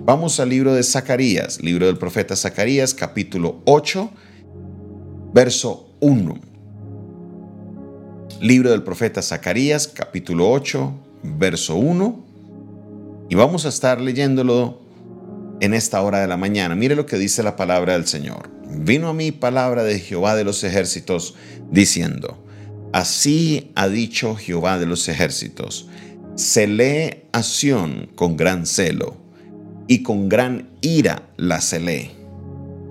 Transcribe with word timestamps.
Vamos 0.00 0.40
al 0.40 0.48
libro 0.48 0.74
de 0.74 0.82
Zacarías, 0.82 1.60
libro 1.60 1.86
del 1.86 1.98
profeta 1.98 2.36
Zacarías, 2.36 2.94
capítulo 2.94 3.60
8, 3.66 4.10
verso 5.34 5.94
1. 6.00 6.40
Libro 8.40 8.70
del 8.70 8.82
profeta 8.82 9.20
Zacarías, 9.20 9.88
capítulo 9.88 10.50
8, 10.50 10.92
verso 11.38 11.76
1. 11.76 12.24
Y 13.28 13.34
vamos 13.34 13.66
a 13.66 13.68
estar 13.68 14.00
leyéndolo 14.00 14.80
en 15.60 15.74
esta 15.74 16.00
hora 16.00 16.20
de 16.20 16.28
la 16.28 16.36
mañana. 16.36 16.74
Mire 16.74 16.94
lo 16.94 17.04
que 17.04 17.18
dice 17.18 17.42
la 17.42 17.56
palabra 17.56 17.94
del 17.94 18.06
Señor. 18.06 18.48
Vino 18.70 19.08
a 19.08 19.14
mí 19.14 19.32
palabra 19.32 19.82
de 19.82 19.98
Jehová 19.98 20.36
de 20.36 20.44
los 20.44 20.64
ejércitos 20.64 21.34
diciendo, 21.70 22.42
Así 22.92 23.72
ha 23.74 23.88
dicho 23.88 24.36
Jehová 24.36 24.78
de 24.78 24.86
los 24.86 25.08
ejércitos, 25.08 25.88
celé 26.36 27.26
a 27.32 27.42
Sión 27.42 28.08
con 28.14 28.36
gran 28.36 28.64
celo, 28.64 29.27
y 29.88 30.02
con 30.02 30.28
gran 30.28 30.68
ira 30.82 31.28
la 31.36 31.60
celé. 31.60 32.12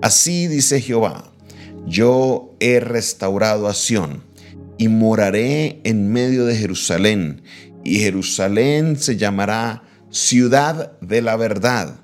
Así 0.02 0.48
dice 0.48 0.80
Jehová, 0.82 1.32
yo 1.86 2.54
he 2.60 2.80
restaurado 2.80 3.68
a 3.68 3.74
Sión, 3.74 4.24
y 4.76 4.88
moraré 4.88 5.80
en 5.84 6.12
medio 6.12 6.44
de 6.44 6.54
Jerusalén, 6.54 7.42
y 7.84 8.00
Jerusalén 8.00 8.96
se 8.96 9.16
llamará 9.16 9.82
ciudad 10.10 10.98
de 11.00 11.22
la 11.22 11.36
verdad, 11.36 12.00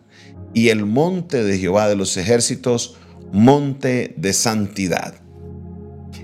y 0.54 0.68
el 0.68 0.86
monte 0.86 1.42
de 1.42 1.58
Jehová 1.58 1.88
de 1.88 1.96
los 1.96 2.16
ejércitos, 2.16 2.96
monte 3.32 4.14
de 4.16 4.32
santidad. 4.32 5.14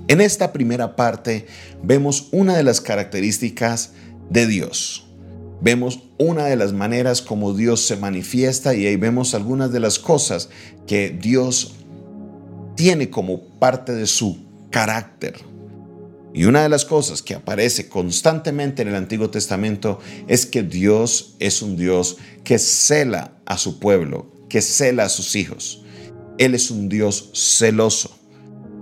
En 0.08 0.20
esta 0.20 0.52
primera 0.52 0.96
parte 0.96 1.46
vemos 1.82 2.28
una 2.32 2.56
de 2.56 2.62
las 2.62 2.80
características 2.80 3.92
de 4.28 4.46
Dios. 4.46 5.09
Vemos 5.62 6.00
una 6.18 6.46
de 6.46 6.56
las 6.56 6.72
maneras 6.72 7.20
como 7.20 7.52
Dios 7.52 7.84
se 7.86 7.96
manifiesta 7.96 8.74
y 8.74 8.86
ahí 8.86 8.96
vemos 8.96 9.34
algunas 9.34 9.72
de 9.72 9.80
las 9.80 9.98
cosas 9.98 10.48
que 10.86 11.10
Dios 11.10 11.74
tiene 12.76 13.10
como 13.10 13.42
parte 13.58 13.92
de 13.92 14.06
su 14.06 14.38
carácter. 14.70 15.34
Y 16.32 16.44
una 16.44 16.62
de 16.62 16.68
las 16.68 16.84
cosas 16.84 17.22
que 17.22 17.34
aparece 17.34 17.88
constantemente 17.88 18.82
en 18.82 18.88
el 18.88 18.94
Antiguo 18.94 19.30
Testamento 19.30 19.98
es 20.28 20.46
que 20.46 20.62
Dios 20.62 21.34
es 21.40 21.60
un 21.60 21.76
Dios 21.76 22.18
que 22.44 22.58
cela 22.58 23.32
a 23.46 23.58
su 23.58 23.80
pueblo, 23.80 24.30
que 24.48 24.62
cela 24.62 25.04
a 25.04 25.08
sus 25.08 25.34
hijos. 25.34 25.84
Él 26.38 26.54
es 26.54 26.70
un 26.70 26.88
Dios 26.88 27.30
celoso. 27.34 28.16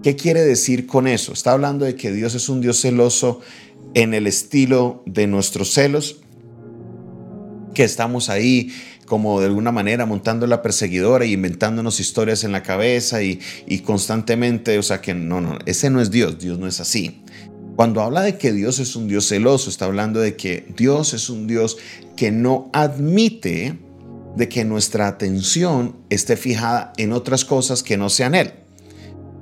¿Qué 0.02 0.14
quiere 0.14 0.42
decir 0.42 0.86
con 0.86 1.08
eso? 1.08 1.32
Está 1.32 1.52
hablando 1.52 1.84
de 1.84 1.96
que 1.96 2.12
Dios 2.12 2.34
es 2.34 2.48
un 2.48 2.60
Dios 2.60 2.80
celoso 2.80 3.40
en 3.94 4.14
el 4.14 4.26
estilo 4.26 5.02
de 5.06 5.26
nuestros 5.26 5.72
celos, 5.72 6.20
que 7.78 7.84
estamos 7.84 8.28
ahí 8.28 8.72
como 9.06 9.38
de 9.38 9.46
alguna 9.46 9.70
manera 9.70 10.04
montando 10.04 10.48
la 10.48 10.62
perseguidora 10.62 11.24
y 11.24 11.34
inventándonos 11.34 12.00
historias 12.00 12.42
en 12.42 12.50
la 12.50 12.64
cabeza 12.64 13.22
y, 13.22 13.38
y 13.68 13.78
constantemente, 13.82 14.76
o 14.80 14.82
sea 14.82 15.00
que 15.00 15.14
no, 15.14 15.40
no, 15.40 15.56
ese 15.64 15.88
no 15.88 16.00
es 16.00 16.10
Dios, 16.10 16.40
Dios 16.40 16.58
no 16.58 16.66
es 16.66 16.80
así. 16.80 17.22
Cuando 17.76 18.02
habla 18.02 18.22
de 18.22 18.36
que 18.36 18.52
Dios 18.52 18.80
es 18.80 18.96
un 18.96 19.06
Dios 19.06 19.28
celoso, 19.28 19.70
está 19.70 19.84
hablando 19.84 20.18
de 20.18 20.34
que 20.34 20.66
Dios 20.76 21.14
es 21.14 21.30
un 21.30 21.46
Dios 21.46 21.76
que 22.16 22.32
no 22.32 22.68
admite 22.72 23.78
de 24.34 24.48
que 24.48 24.64
nuestra 24.64 25.06
atención 25.06 25.98
esté 26.10 26.36
fijada 26.36 26.92
en 26.96 27.12
otras 27.12 27.44
cosas 27.44 27.84
que 27.84 27.96
no 27.96 28.08
sean 28.08 28.34
Él. 28.34 28.54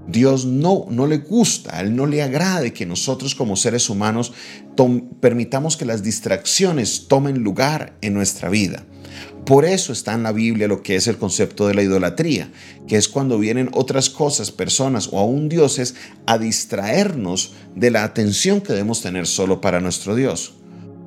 Dios 0.08 0.46
no, 0.46 0.86
no 0.88 1.06
le 1.06 1.18
gusta, 1.18 1.76
a 1.76 1.80
Él 1.80 1.96
no 1.96 2.06
le 2.06 2.22
agrade 2.22 2.72
que 2.72 2.86
nosotros 2.86 3.34
como 3.34 3.56
seres 3.56 3.90
humanos 3.90 4.32
permitamos 5.20 5.76
que 5.76 5.84
las 5.84 6.02
distracciones 6.02 7.08
tomen 7.08 7.42
lugar 7.42 7.96
en 8.02 8.14
nuestra 8.14 8.48
vida. 8.48 8.84
Por 9.46 9.64
eso 9.64 9.92
está 9.92 10.12
en 10.14 10.24
la 10.24 10.32
Biblia 10.32 10.66
lo 10.66 10.82
que 10.82 10.96
es 10.96 11.06
el 11.06 11.18
concepto 11.18 11.68
de 11.68 11.74
la 11.74 11.82
idolatría, 11.82 12.50
que 12.88 12.96
es 12.96 13.08
cuando 13.08 13.38
vienen 13.38 13.70
otras 13.72 14.10
cosas, 14.10 14.50
personas 14.50 15.08
o 15.12 15.20
aún 15.20 15.48
dioses 15.48 15.94
a 16.26 16.36
distraernos 16.36 17.54
de 17.76 17.92
la 17.92 18.02
atención 18.02 18.60
que 18.60 18.72
debemos 18.72 19.02
tener 19.02 19.28
solo 19.28 19.60
para 19.60 19.80
nuestro 19.80 20.16
Dios. 20.16 20.54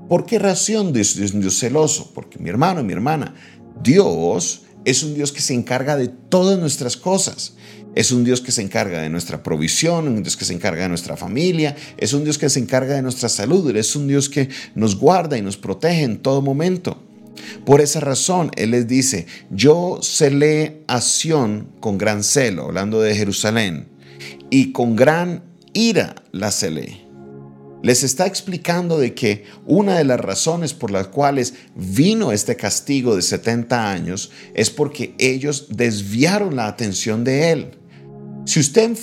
¿Por 0.07 0.25
qué 0.25 0.39
razón 0.39 0.93
Dios 0.93 1.17
es 1.17 1.37
Dios 1.37 1.59
celoso? 1.59 2.11
Porque 2.15 2.39
mi 2.39 2.49
hermano 2.49 2.79
y 2.79 2.85
mi 2.85 2.93
hermana, 2.93 3.35
Dios 3.83 4.63
es 4.85 5.03
un 5.03 5.13
Dios 5.13 5.31
que 5.31 5.41
se 5.41 5.53
encarga 5.53 5.97
de 5.97 6.07
todas 6.07 6.57
nuestras 6.57 6.95
cosas. 6.95 7.55
Es 7.95 8.11
un 8.11 8.23
Dios 8.23 8.41
que 8.41 8.51
se 8.51 8.61
encarga 8.61 9.01
de 9.01 9.09
nuestra 9.09 9.43
provisión, 9.43 10.07
un 10.07 10.23
Dios 10.23 10.37
que 10.37 10.45
se 10.45 10.53
encarga 10.53 10.83
de 10.83 10.89
nuestra 10.89 11.17
familia, 11.17 11.75
es 11.97 12.13
un 12.13 12.23
Dios 12.23 12.37
que 12.37 12.49
se 12.49 12.59
encarga 12.59 12.95
de 12.95 13.01
nuestra 13.01 13.29
salud, 13.29 13.75
es 13.75 13.95
un 13.95 14.07
Dios 14.07 14.29
que 14.29 14.49
nos 14.75 14.97
guarda 14.97 15.37
y 15.37 15.41
nos 15.41 15.57
protege 15.57 16.03
en 16.03 16.19
todo 16.19 16.41
momento. 16.41 17.01
Por 17.65 17.81
esa 17.81 17.99
razón, 17.99 18.51
Él 18.55 18.71
les 18.71 18.87
dice, 18.87 19.25
yo 19.49 19.99
celé 20.01 20.83
a 20.87 21.01
Sión 21.01 21.69
con 21.79 21.97
gran 21.97 22.23
celo, 22.23 22.65
hablando 22.65 23.01
de 23.01 23.15
Jerusalén, 23.15 23.87
y 24.49 24.71
con 24.71 24.95
gran 24.95 25.43
ira 25.73 26.15
la 26.31 26.51
celé. 26.51 27.09
Les 27.81 28.03
está 28.03 28.25
explicando 28.25 28.99
de 28.99 29.13
que 29.13 29.45
una 29.65 29.97
de 29.97 30.03
las 30.03 30.19
razones 30.19 30.73
por 30.73 30.91
las 30.91 31.07
cuales 31.07 31.53
vino 31.75 32.33
este 32.33 32.57
castigo 32.57 33.15
de 33.15 33.21
70 33.21 33.89
años 33.89 34.31
es 34.53 34.69
porque 34.69 35.15
ellos 35.17 35.67
desviaron 35.69 36.57
la 36.57 36.67
atención 36.67 37.23
de 37.23 37.51
Él. 37.51 37.78
Si 38.49 38.59
usted 38.59 38.97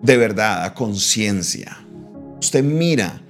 de 0.00 0.16
verdad 0.16 0.64
a 0.64 0.72
conciencia, 0.72 1.84
usted 2.40 2.64
mira 2.64 3.20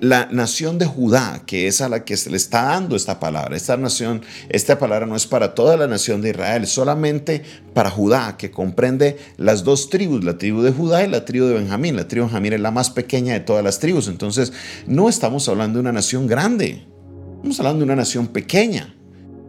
la 0.00 0.26
nación 0.32 0.78
de 0.78 0.86
Judá, 0.86 1.42
que 1.44 1.66
es 1.66 1.82
a 1.82 1.90
la 1.90 2.02
que 2.06 2.16
se 2.16 2.30
le 2.30 2.38
está 2.38 2.62
dando 2.62 2.96
esta 2.96 3.20
palabra, 3.20 3.58
esta 3.58 3.76
nación, 3.76 4.22
esta 4.48 4.78
palabra 4.78 5.04
no 5.04 5.14
es 5.14 5.26
para 5.26 5.54
toda 5.54 5.76
la 5.76 5.86
nación 5.86 6.22
de 6.22 6.30
Israel, 6.30 6.66
solamente 6.66 7.42
para 7.74 7.90
Judá, 7.90 8.38
que 8.38 8.50
comprende 8.50 9.18
las 9.36 9.64
dos 9.64 9.90
tribus, 9.90 10.24
la 10.24 10.38
tribu 10.38 10.62
de 10.62 10.72
Judá 10.72 11.04
y 11.04 11.10
la 11.10 11.26
tribu 11.26 11.44
de 11.44 11.52
Benjamín. 11.52 11.94
La 11.94 12.08
tribu 12.08 12.24
de 12.24 12.28
Benjamín 12.28 12.54
es 12.54 12.60
la 12.60 12.70
más 12.70 12.88
pequeña 12.88 13.34
de 13.34 13.40
todas 13.40 13.62
las 13.62 13.78
tribus, 13.78 14.08
entonces 14.08 14.54
no 14.86 15.10
estamos 15.10 15.46
hablando 15.50 15.76
de 15.76 15.80
una 15.80 15.92
nación 15.92 16.26
grande, 16.26 16.86
estamos 17.34 17.60
hablando 17.60 17.80
de 17.80 17.84
una 17.84 17.96
nación 17.96 18.28
pequeña 18.28 18.94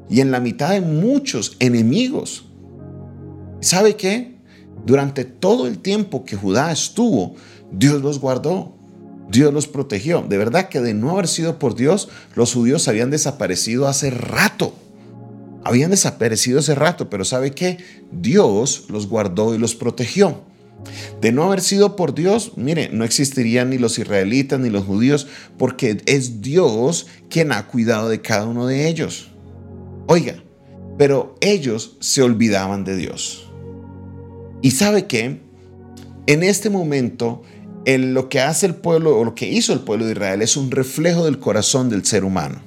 y 0.10 0.20
en 0.20 0.30
la 0.30 0.42
mitad 0.42 0.72
de 0.72 0.82
muchos 0.82 1.56
enemigos. 1.60 2.44
¿Sabe 3.62 3.96
qué? 3.96 4.37
Durante 4.86 5.26
todo 5.26 5.68
el 5.68 5.80
tiempo 5.80 6.24
que 6.26 6.36
Judá 6.36 6.72
estuvo, 6.72 7.36
Dios 7.72 8.02
los 8.02 8.20
guardó. 8.20 8.74
Dios 9.30 9.54
los 9.54 9.68
protegió. 9.68 10.26
De 10.28 10.38
verdad 10.38 10.70
que 10.70 10.80
de 10.80 10.94
no 10.94 11.12
haber 11.12 11.28
sido 11.28 11.60
por 11.60 11.76
Dios, 11.76 12.10
los 12.36 12.54
judíos 12.54 12.88
habían 12.88 13.12
desaparecido 13.12 13.88
hace 13.88 14.10
rato. 14.10 14.74
Habían 15.64 15.92
desaparecido 15.92 16.60
hace 16.60 16.76
rato, 16.76 17.10
pero 17.10 17.26
¿sabe 17.26 17.52
qué? 17.52 17.78
Dios 18.12 18.86
los 18.90 19.08
guardó 19.08 19.54
y 19.54 19.58
los 19.58 19.76
protegió. 19.76 20.42
De 21.20 21.32
no 21.32 21.44
haber 21.44 21.62
sido 21.62 21.96
por 21.96 22.14
Dios, 22.14 22.54
mire, 22.56 22.90
no 22.94 23.04
existirían 23.04 23.70
ni 23.70 23.78
los 23.78 24.00
israelitas 24.00 24.60
ni 24.60 24.70
los 24.70 24.86
judíos, 24.86 25.28
porque 25.58 26.02
es 26.06 26.42
Dios 26.42 27.08
quien 27.30 27.52
ha 27.52 27.68
cuidado 27.68 28.08
de 28.08 28.22
cada 28.22 28.46
uno 28.46 28.68
de 28.68 28.88
ellos. 28.88 29.32
Oiga, 30.08 30.42
pero 30.98 31.36
ellos 31.42 31.98
se 32.00 32.22
olvidaban 32.22 32.86
de 32.86 32.96
Dios. 32.96 33.47
Y 34.62 34.72
sabe 34.72 35.06
que 35.06 35.40
en 36.26 36.44
este 36.44 36.70
momento 36.70 37.44
lo 37.86 38.28
que 38.28 38.42
hace 38.42 38.66
el 38.66 38.76
pueblo 38.76 39.18
o 39.18 39.24
lo 39.24 39.34
que 39.34 39.50
hizo 39.50 39.72
el 39.72 39.80
pueblo 39.80 40.06
de 40.06 40.12
Israel 40.12 40.42
es 40.42 40.58
un 40.58 40.72
reflejo 40.72 41.26
del 41.26 41.40
corazón 41.40 41.90
del 41.90 42.06
ser 42.06 42.26
humano. 42.26 42.62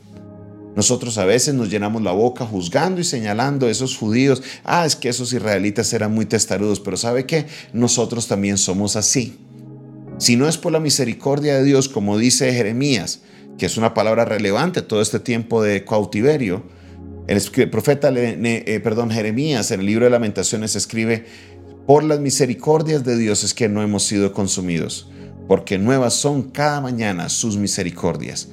Nosotros 0.76 1.18
a 1.18 1.24
veces 1.24 1.52
nos 1.54 1.68
llenamos 1.68 2.02
la 2.02 2.12
boca 2.12 2.46
juzgando 2.46 3.00
y 3.00 3.04
señalando 3.04 3.66
a 3.66 3.70
esos 3.70 3.96
judíos, 3.96 4.42
ah, 4.64 4.86
es 4.86 4.96
que 4.96 5.08
esos 5.08 5.32
israelitas 5.32 5.92
eran 5.92 6.14
muy 6.14 6.26
testarudos, 6.26 6.80
pero 6.80 6.96
¿sabe 6.96 7.26
qué? 7.26 7.46
Nosotros 7.72 8.28
también 8.28 8.56
somos 8.56 8.96
así. 8.96 9.36
Si 10.18 10.36
no 10.36 10.48
es 10.48 10.56
por 10.56 10.72
la 10.72 10.80
misericordia 10.80 11.56
de 11.56 11.64
Dios, 11.64 11.88
como 11.88 12.18
dice 12.18 12.52
Jeremías, 12.52 13.20
que 13.58 13.66
es 13.66 13.76
una 13.76 13.94
palabra 13.94 14.24
relevante 14.24 14.80
todo 14.80 15.02
este 15.02 15.18
tiempo 15.18 15.62
de 15.62 15.84
cautiverio, 15.84 16.62
el 17.26 17.68
profeta, 17.68 18.10
eh, 18.12 18.80
perdón, 18.82 19.10
Jeremías 19.10 19.70
en 19.70 19.80
el 19.80 19.86
libro 19.86 20.04
de 20.04 20.10
lamentaciones 20.10 20.74
escribe, 20.74 21.26
por 21.90 22.04
las 22.04 22.20
misericordias 22.20 23.02
de 23.02 23.16
Dios 23.16 23.42
es 23.42 23.52
que 23.52 23.68
no 23.68 23.82
hemos 23.82 24.04
sido 24.04 24.32
consumidos, 24.32 25.08
porque 25.48 25.76
nuevas 25.76 26.14
son 26.14 26.44
cada 26.44 26.80
mañana 26.80 27.28
sus 27.28 27.56
misericordias. 27.56 28.46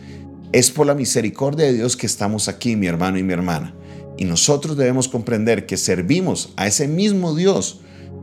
Es 0.51 0.71
por 0.71 0.87
la 0.87 0.95
misericordia 0.95 1.67
de 1.67 1.73
Dios 1.73 1.95
que 1.95 2.07
estamos 2.07 2.47
aquí, 2.47 2.75
mi 2.75 2.87
hermano 2.87 3.19
y 3.19 3.21
mi 3.21 3.33
hermana. 3.33 3.75
Y 4.17 4.25
nosotros 4.25 4.75
debemos 4.75 5.07
comprender 5.07 5.67
que 5.67 5.77
servimos 5.77 6.51
a 6.55 6.65
ese 6.65 6.87
mismo 6.87 7.35
Dios 7.35 7.81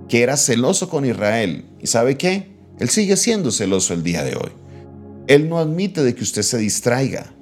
que 0.08 0.24
era 0.24 0.36
celoso 0.36 0.88
con 0.88 1.06
Israel. 1.06 1.64
¿Y 1.80 1.86
sabe 1.86 2.16
qué? 2.16 2.48
Él 2.80 2.88
sigue 2.88 3.16
siendo 3.16 3.52
celoso 3.52 3.94
el 3.94 4.02
día 4.02 4.24
de 4.24 4.34
hoy. 4.34 4.50
Él 5.28 5.48
no 5.48 5.60
admite 5.60 6.02
de 6.02 6.16
que 6.16 6.24
usted 6.24 6.42
se 6.42 6.58
distraiga. 6.58 7.33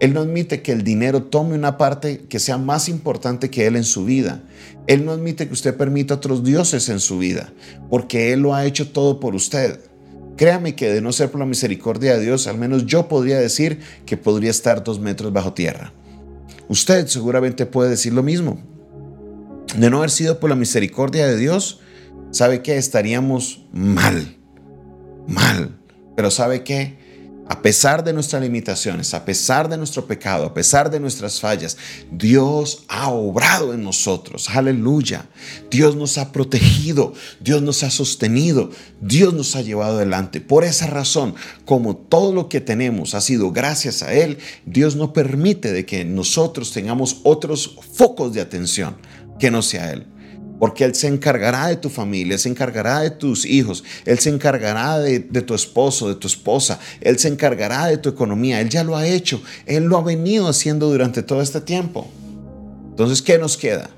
Él 0.00 0.14
no 0.14 0.20
admite 0.20 0.62
que 0.62 0.72
el 0.72 0.84
dinero 0.84 1.24
tome 1.24 1.54
una 1.54 1.76
parte 1.76 2.26
que 2.28 2.38
sea 2.38 2.56
más 2.56 2.88
importante 2.88 3.50
que 3.50 3.66
Él 3.66 3.76
en 3.76 3.84
su 3.84 4.04
vida. 4.04 4.42
Él 4.86 5.04
no 5.04 5.12
admite 5.12 5.46
que 5.46 5.52
usted 5.52 5.76
permita 5.76 6.14
otros 6.14 6.44
dioses 6.44 6.88
en 6.88 7.00
su 7.00 7.18
vida, 7.18 7.52
porque 7.90 8.32
Él 8.32 8.40
lo 8.40 8.54
ha 8.54 8.64
hecho 8.64 8.90
todo 8.90 9.18
por 9.18 9.34
usted. 9.34 9.80
Créame 10.36 10.76
que 10.76 10.92
de 10.92 11.00
no 11.00 11.12
ser 11.12 11.30
por 11.30 11.40
la 11.40 11.46
misericordia 11.46 12.16
de 12.16 12.24
Dios, 12.24 12.46
al 12.46 12.58
menos 12.58 12.86
yo 12.86 13.08
podría 13.08 13.40
decir 13.40 13.80
que 14.06 14.16
podría 14.16 14.50
estar 14.50 14.84
dos 14.84 15.00
metros 15.00 15.32
bajo 15.32 15.52
tierra. 15.52 15.92
Usted 16.68 17.08
seguramente 17.08 17.66
puede 17.66 17.90
decir 17.90 18.12
lo 18.12 18.22
mismo. 18.22 18.62
de 19.76 19.90
no 19.90 19.98
haber 19.98 20.10
sido 20.10 20.40
por 20.40 20.48
la 20.48 20.56
misericordia 20.56 21.26
de 21.26 21.36
Dios, 21.36 21.80
¿sabe 22.30 22.62
qué? 22.62 22.78
Estaríamos 22.78 23.66
mal, 23.72 24.36
mal. 25.26 25.76
Pero 26.16 26.30
¿sabe 26.30 26.62
qué? 26.62 26.96
A 27.50 27.62
pesar 27.62 28.04
de 28.04 28.12
nuestras 28.12 28.42
limitaciones, 28.42 29.14
a 29.14 29.24
pesar 29.24 29.70
de 29.70 29.78
nuestro 29.78 30.06
pecado, 30.06 30.44
a 30.44 30.52
pesar 30.52 30.90
de 30.90 31.00
nuestras 31.00 31.40
fallas, 31.40 31.78
Dios 32.12 32.84
ha 32.88 33.08
obrado 33.08 33.72
en 33.72 33.82
nosotros. 33.82 34.50
Aleluya. 34.50 35.26
Dios 35.70 35.96
nos 35.96 36.18
ha 36.18 36.30
protegido, 36.30 37.14
Dios 37.40 37.62
nos 37.62 37.82
ha 37.84 37.90
sostenido, 37.90 38.70
Dios 39.00 39.32
nos 39.32 39.56
ha 39.56 39.62
llevado 39.62 39.96
adelante. 39.96 40.42
Por 40.42 40.64
esa 40.64 40.88
razón, 40.88 41.34
como 41.64 41.96
todo 41.96 42.34
lo 42.34 42.50
que 42.50 42.60
tenemos 42.60 43.14
ha 43.14 43.22
sido 43.22 43.50
gracias 43.50 44.02
a 44.02 44.12
Él, 44.12 44.36
Dios 44.66 44.96
no 44.96 45.14
permite 45.14 45.72
de 45.72 45.86
que 45.86 46.04
nosotros 46.04 46.72
tengamos 46.72 47.20
otros 47.22 47.76
focos 47.94 48.34
de 48.34 48.42
atención 48.42 48.98
que 49.38 49.50
no 49.50 49.62
sea 49.62 49.92
Él 49.92 50.06
porque 50.58 50.84
Él 50.84 50.94
se 50.94 51.06
encargará 51.06 51.68
de 51.68 51.76
tu 51.76 51.88
familia, 51.88 52.38
se 52.38 52.48
encargará 52.48 53.00
de 53.00 53.10
tus 53.10 53.44
hijos, 53.44 53.84
Él 54.04 54.18
se 54.18 54.30
encargará 54.30 54.98
de, 54.98 55.20
tu 55.20 55.54
esposo, 55.54 56.08
de 56.08 56.14
tu 56.14 56.26
esposa, 56.26 56.78
Él 57.00 57.18
se 57.18 57.28
encargará 57.28 57.86
de 57.86 57.98
tu 57.98 58.08
economía, 58.08 58.60
Él 58.60 58.68
ya 58.68 58.84
lo 58.84 58.96
ha 58.96 59.06
hecho, 59.06 59.42
Él 59.66 59.84
lo 59.84 59.96
ha 59.98 60.02
venido 60.02 60.48
haciendo 60.48 60.90
durante 60.90 61.22
todo 61.22 61.40
este 61.42 61.60
tiempo. 61.60 62.08
Entonces, 62.90 63.22
¿qué 63.22 63.38
nos 63.38 63.56
queda? 63.56 63.90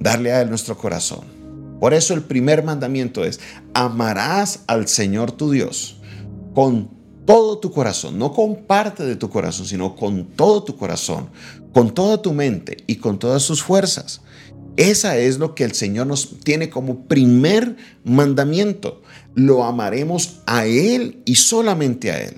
Darle 0.00 0.32
a 0.32 0.42
Él 0.42 0.48
nuestro 0.48 0.76
corazón. 0.76 1.38
Por 1.80 1.94
eso 1.94 2.14
el 2.14 2.22
primer 2.22 2.64
mandamiento 2.64 3.24
es, 3.24 3.38
amarás 3.72 4.60
al 4.66 4.88
Señor 4.88 5.32
tu 5.32 5.52
Dios 5.52 6.00
con 6.54 6.90
todo 7.24 7.58
tu 7.58 7.70
corazón, 7.70 8.18
no 8.18 8.32
con 8.32 8.64
parte 8.64 9.04
de 9.04 9.14
tu 9.14 9.28
corazón, 9.28 9.66
sino 9.66 9.94
con 9.94 10.24
todo 10.24 10.64
tu 10.64 10.76
corazón, 10.76 11.28
con 11.72 11.94
toda 11.94 12.20
tu 12.20 12.32
mente 12.32 12.78
y 12.86 12.96
con 12.96 13.18
todas 13.18 13.42
sus 13.42 13.62
fuerzas. 13.62 14.22
Esa 14.78 15.18
es 15.18 15.40
lo 15.40 15.56
que 15.56 15.64
el 15.64 15.74
Señor 15.74 16.06
nos 16.06 16.38
tiene 16.38 16.70
como 16.70 17.08
primer 17.08 17.74
mandamiento. 18.04 19.02
Lo 19.34 19.64
amaremos 19.64 20.38
a 20.46 20.66
Él 20.66 21.20
y 21.24 21.34
solamente 21.34 22.12
a 22.12 22.22
Él. 22.22 22.36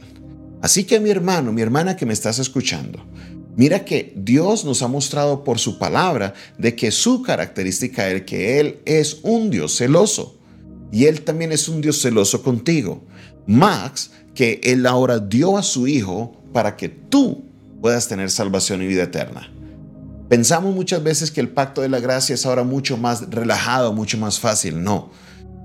Así 0.62 0.84
que 0.84 1.00
mi 1.00 1.10
hermano, 1.10 1.52
mi 1.52 1.60
hermana 1.60 1.98
que 1.98 2.06
me 2.06 2.14
estás 2.14 2.38
escuchando, 2.38 3.04
mira 3.56 3.84
que 3.84 4.14
Dios 4.16 4.64
nos 4.64 4.80
ha 4.80 4.88
mostrado 4.88 5.44
por 5.44 5.58
su 5.58 5.78
palabra 5.78 6.32
de 6.56 6.74
que 6.74 6.90
su 6.90 7.20
característica 7.20 8.08
es 8.08 8.22
que 8.22 8.58
Él 8.58 8.80
es 8.86 9.18
un 9.22 9.50
Dios 9.50 9.76
celoso. 9.76 10.38
Y 10.90 11.04
Él 11.04 11.20
también 11.20 11.52
es 11.52 11.68
un 11.68 11.82
Dios 11.82 12.00
celoso 12.00 12.42
contigo. 12.42 13.04
Max, 13.46 14.12
que 14.34 14.62
Él 14.64 14.86
ahora 14.86 15.18
dio 15.18 15.58
a 15.58 15.62
su 15.62 15.86
Hijo 15.86 16.40
para 16.54 16.74
que 16.78 16.88
tú 16.88 17.44
puedas 17.82 18.08
tener 18.08 18.30
salvación 18.30 18.82
y 18.82 18.86
vida 18.86 19.02
eterna. 19.02 19.52
Pensamos 20.30 20.72
muchas 20.72 21.02
veces 21.02 21.32
que 21.32 21.40
el 21.40 21.48
pacto 21.48 21.82
de 21.82 21.88
la 21.88 21.98
gracia 21.98 22.36
es 22.36 22.46
ahora 22.46 22.62
mucho 22.62 22.96
más 22.96 23.28
relajado, 23.30 23.92
mucho 23.92 24.16
más 24.16 24.38
fácil. 24.38 24.80
No. 24.80 25.10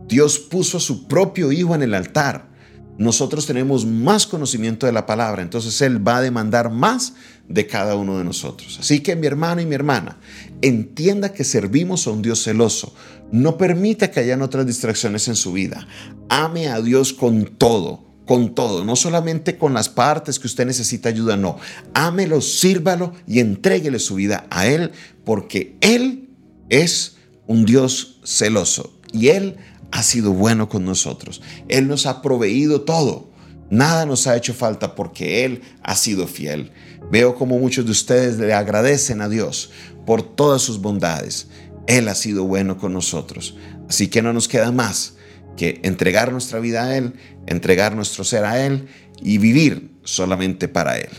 Dios 0.07 0.39
puso 0.39 0.77
a 0.77 0.81
su 0.81 1.07
propio 1.07 1.51
Hijo 1.51 1.75
en 1.75 1.83
el 1.83 1.93
altar. 1.93 2.49
Nosotros 2.97 3.45
tenemos 3.45 3.85
más 3.85 4.25
conocimiento 4.25 4.87
de 4.87 4.91
la 4.91 5.05
palabra, 5.05 5.43
entonces 5.43 5.79
Él 5.83 6.05
va 6.05 6.17
a 6.17 6.21
demandar 6.21 6.71
más 6.71 7.13
de 7.47 7.67
cada 7.67 7.95
uno 7.95 8.17
de 8.17 8.23
nosotros. 8.23 8.79
Así 8.79 9.01
que 9.01 9.15
mi 9.15 9.27
hermano 9.27 9.61
y 9.61 9.67
mi 9.67 9.75
hermana, 9.75 10.17
entienda 10.63 11.31
que 11.31 11.43
servimos 11.43 12.07
a 12.07 12.11
un 12.11 12.23
Dios 12.23 12.41
celoso. 12.43 12.95
No 13.31 13.59
permita 13.59 14.09
que 14.09 14.21
hayan 14.21 14.41
otras 14.41 14.65
distracciones 14.65 15.27
en 15.27 15.35
su 15.35 15.53
vida. 15.53 15.87
Ame 16.27 16.69
a 16.69 16.81
Dios 16.81 17.13
con 17.13 17.45
todo 17.45 18.14
con 18.25 18.55
todo, 18.55 18.83
no 18.83 18.95
solamente 18.95 19.57
con 19.57 19.73
las 19.73 19.89
partes 19.89 20.39
que 20.39 20.47
usted 20.47 20.65
necesita 20.65 21.09
ayuda, 21.09 21.37
no. 21.37 21.57
Ámelo, 21.93 22.41
sírvalo 22.41 23.13
y 23.27 23.39
entréguele 23.39 23.99
su 23.99 24.15
vida 24.15 24.47
a 24.49 24.67
Él, 24.67 24.91
porque 25.23 25.77
Él 25.81 26.29
es 26.69 27.17
un 27.47 27.65
Dios 27.65 28.19
celoso 28.23 28.99
y 29.13 29.27
Él 29.27 29.57
ha 29.91 30.03
sido 30.03 30.33
bueno 30.33 30.69
con 30.69 30.85
nosotros. 30.85 31.41
Él 31.67 31.87
nos 31.87 32.05
ha 32.05 32.21
proveído 32.21 32.81
todo. 32.81 33.29
Nada 33.69 34.05
nos 34.05 34.27
ha 34.27 34.35
hecho 34.35 34.53
falta 34.53 34.95
porque 34.95 35.45
Él 35.45 35.61
ha 35.81 35.95
sido 35.95 36.27
fiel. 36.27 36.71
Veo 37.11 37.35
como 37.35 37.59
muchos 37.59 37.85
de 37.85 37.91
ustedes 37.91 38.37
le 38.37 38.53
agradecen 38.53 39.21
a 39.21 39.29
Dios 39.29 39.71
por 40.05 40.23
todas 40.23 40.61
sus 40.61 40.81
bondades. 40.81 41.47
Él 41.87 42.07
ha 42.07 42.15
sido 42.15 42.45
bueno 42.45 42.77
con 42.77 42.93
nosotros. 42.93 43.55
Así 43.87 44.07
que 44.07 44.21
no 44.21 44.33
nos 44.33 44.47
queda 44.47 44.71
más 44.71 45.14
que 45.55 45.79
entregar 45.83 46.31
nuestra 46.31 46.59
vida 46.59 46.85
a 46.85 46.97
Él, 46.97 47.13
entregar 47.47 47.95
nuestro 47.95 48.23
ser 48.23 48.45
a 48.45 48.65
Él 48.65 48.87
y 49.21 49.37
vivir 49.37 49.91
solamente 50.03 50.67
para 50.67 50.97
Él. 50.97 51.09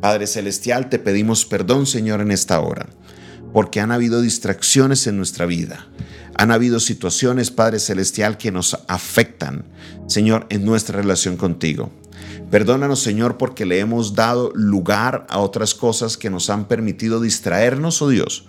Padre 0.00 0.26
Celestial, 0.26 0.88
te 0.88 0.98
pedimos 0.98 1.44
perdón, 1.44 1.86
Señor, 1.86 2.20
en 2.20 2.30
esta 2.30 2.60
hora, 2.60 2.86
porque 3.52 3.80
han 3.80 3.92
habido 3.92 4.22
distracciones 4.22 5.06
en 5.06 5.16
nuestra 5.16 5.46
vida. 5.46 5.88
Han 6.36 6.50
habido 6.52 6.80
situaciones, 6.80 7.50
Padre 7.50 7.78
Celestial, 7.78 8.38
que 8.38 8.50
nos 8.50 8.78
afectan, 8.88 9.66
Señor, 10.06 10.46
en 10.48 10.64
nuestra 10.64 10.96
relación 10.96 11.36
contigo. 11.36 11.90
Perdónanos, 12.50 13.00
Señor, 13.00 13.36
porque 13.36 13.66
le 13.66 13.78
hemos 13.78 14.14
dado 14.14 14.50
lugar 14.54 15.26
a 15.28 15.38
otras 15.38 15.74
cosas 15.74 16.16
que 16.16 16.30
nos 16.30 16.50
han 16.50 16.66
permitido 16.66 17.20
distraernos, 17.20 18.00
oh 18.00 18.08
Dios, 18.08 18.46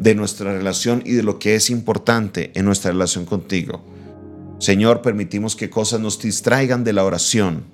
de 0.00 0.14
nuestra 0.14 0.52
relación 0.52 1.02
y 1.06 1.12
de 1.12 1.22
lo 1.22 1.38
que 1.38 1.54
es 1.54 1.70
importante 1.70 2.50
en 2.54 2.64
nuestra 2.64 2.90
relación 2.90 3.24
contigo. 3.24 3.84
Señor, 4.58 5.02
permitimos 5.02 5.54
que 5.54 5.70
cosas 5.70 6.00
nos 6.00 6.20
distraigan 6.20 6.82
de 6.84 6.92
la 6.92 7.04
oración, 7.04 7.64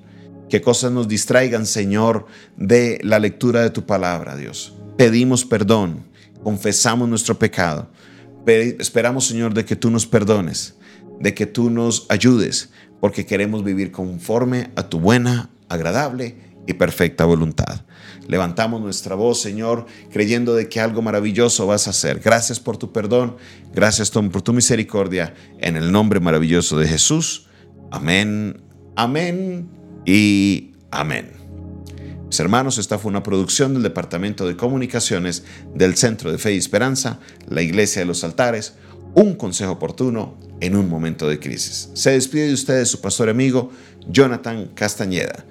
que 0.50 0.60
cosas 0.60 0.92
nos 0.92 1.08
distraigan, 1.08 1.66
Señor, 1.66 2.26
de 2.56 3.00
la 3.02 3.18
lectura 3.18 3.62
de 3.62 3.70
tu 3.70 3.86
palabra, 3.86 4.36
Dios. 4.36 4.74
Pedimos 4.96 5.44
perdón, 5.44 6.04
confesamos 6.42 7.08
nuestro 7.08 7.38
pecado. 7.38 7.88
Esperamos, 8.46 9.26
Señor, 9.26 9.54
de 9.54 9.64
que 9.64 9.76
tú 9.76 9.90
nos 9.90 10.06
perdones, 10.06 10.74
de 11.18 11.32
que 11.32 11.46
tú 11.46 11.70
nos 11.70 12.06
ayudes, 12.10 12.70
porque 13.00 13.24
queremos 13.24 13.64
vivir 13.64 13.90
conforme 13.90 14.70
a 14.76 14.88
tu 14.88 15.00
buena, 15.00 15.50
agradable 15.68 16.36
y 16.66 16.74
perfecta 16.74 17.24
voluntad. 17.24 17.82
Levantamos 18.26 18.80
nuestra 18.80 19.14
voz, 19.14 19.40
Señor, 19.40 19.86
creyendo 20.10 20.54
de 20.54 20.68
que 20.68 20.80
algo 20.80 21.02
maravilloso 21.02 21.66
vas 21.66 21.86
a 21.86 21.90
hacer. 21.90 22.20
Gracias 22.20 22.58
por 22.58 22.76
tu 22.76 22.92
perdón, 22.92 23.36
gracias 23.74 24.10
por 24.10 24.42
tu 24.42 24.52
misericordia, 24.52 25.34
en 25.58 25.76
el 25.76 25.92
nombre 25.92 26.20
maravilloso 26.20 26.78
de 26.78 26.88
Jesús. 26.88 27.48
Amén, 27.90 28.62
amén 28.96 29.68
y 30.06 30.72
amén. 30.90 31.32
Mis 32.26 32.40
hermanos, 32.40 32.78
esta 32.78 32.98
fue 32.98 33.10
una 33.10 33.22
producción 33.22 33.74
del 33.74 33.82
Departamento 33.82 34.46
de 34.46 34.56
Comunicaciones 34.56 35.44
del 35.74 35.96
Centro 35.96 36.32
de 36.32 36.38
Fe 36.38 36.54
y 36.54 36.58
Esperanza, 36.58 37.20
la 37.48 37.62
Iglesia 37.62 38.00
de 38.00 38.06
los 38.06 38.24
Altares, 38.24 38.74
un 39.14 39.34
consejo 39.34 39.72
oportuno 39.72 40.36
en 40.60 40.74
un 40.74 40.88
momento 40.88 41.28
de 41.28 41.38
crisis. 41.38 41.90
Se 41.94 42.10
despide 42.10 42.48
de 42.48 42.54
ustedes 42.54 42.88
su 42.88 43.00
pastor 43.00 43.28
amigo, 43.28 43.70
Jonathan 44.08 44.70
Castañeda. 44.74 45.44